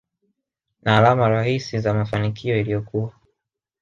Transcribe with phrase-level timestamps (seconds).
[0.81, 3.13] na alama rahisi za mafanikio iliyokuwa